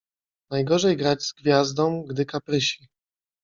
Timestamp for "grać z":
0.97-1.33